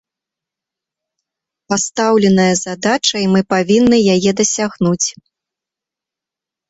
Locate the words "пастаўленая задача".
1.73-3.13